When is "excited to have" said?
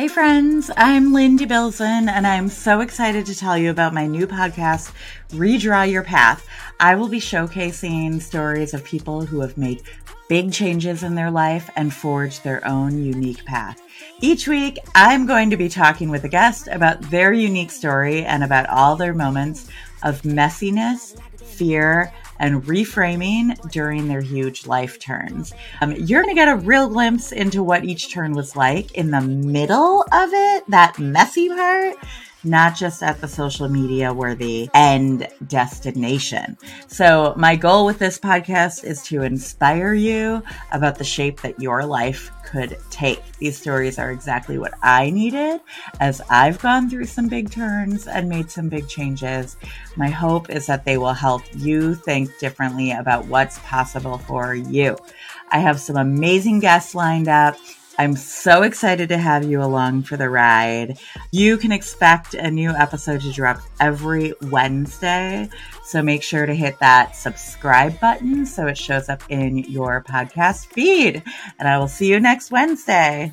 58.62-59.44